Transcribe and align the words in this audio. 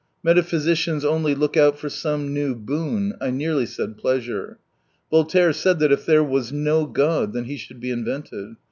Metaphysicians 0.23 1.05
only 1.05 1.35
look 1.35 1.55
out 1.55 1.77
for 1.77 1.87
some 1.87 2.33
new 2.33 2.55
boon— 2.55 3.13
I 3.21 3.29
nearly 3.29 3.67
said 3.67 3.99
pleasure. 3.99 4.57
Voltaire 5.11 5.53
said 5.53 5.77
that 5.77 5.91
if 5.91 6.07
there 6.07 6.23
was 6.23 6.51
no 6.51 6.87
God, 6.87 7.33
then 7.33 7.43
He 7.43 7.55
should 7.55 7.79
be 7.79 7.91
invented. 7.91 8.55